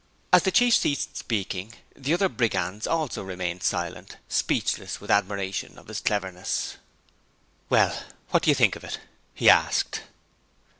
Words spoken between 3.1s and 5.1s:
remained silent, speechless